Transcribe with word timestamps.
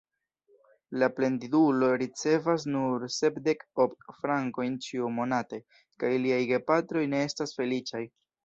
La 1.01 1.09
plendidulo 1.17 1.89
ricevas 2.03 2.65
nur 2.77 3.05
sepdek 3.17 3.63
ok 3.85 4.17
frankojn 4.23 4.81
ĉiumonate, 4.87 5.63
kaj 6.05 6.15
liaj 6.27 6.43
gepatroj 6.55 7.09
ne 7.17 7.25
estas 7.31 7.59
feliĉaj. 7.61 8.07